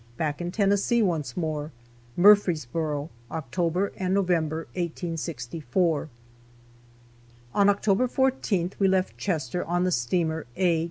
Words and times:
BACK 0.17 0.41
IN 0.41 0.51
TENNESSEE 0.51 1.03
ONCE 1.03 1.37
MORE. 1.37 1.71
MURFREESBORO. 2.17 3.11
OCTOBER 3.29 3.91
AND 3.97 4.15
NOVEMBER, 4.15 4.57
1864. 4.73 6.09
On 7.53 7.69
October 7.69 8.07
14th 8.07 8.73
we 8.79 8.87
left 8.87 9.15
Chester 9.19 9.63
on 9.63 9.83
the 9.83 9.91
steamer 9.91 10.47
"A. 10.57 10.79